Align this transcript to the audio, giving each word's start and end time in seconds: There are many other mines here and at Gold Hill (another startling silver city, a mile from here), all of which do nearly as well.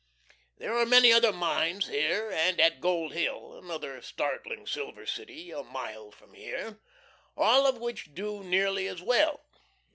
There 0.57 0.75
are 0.75 0.85
many 0.87 1.13
other 1.13 1.31
mines 1.31 1.85
here 1.85 2.31
and 2.31 2.59
at 2.59 2.81
Gold 2.81 3.13
Hill 3.13 3.53
(another 3.59 4.01
startling 4.01 4.65
silver 4.65 5.05
city, 5.05 5.51
a 5.51 5.61
mile 5.61 6.09
from 6.09 6.33
here), 6.33 6.79
all 7.37 7.67
of 7.67 7.77
which 7.77 8.15
do 8.15 8.43
nearly 8.43 8.87
as 8.87 9.03
well. 9.03 9.41